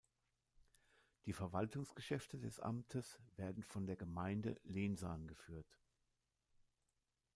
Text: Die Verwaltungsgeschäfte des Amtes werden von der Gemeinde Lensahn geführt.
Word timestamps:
Die 1.27 1.31
Verwaltungsgeschäfte 1.31 2.39
des 2.39 2.59
Amtes 2.59 3.19
werden 3.35 3.61
von 3.61 3.85
der 3.85 3.95
Gemeinde 3.97 4.59
Lensahn 4.63 5.27
geführt. 5.27 5.77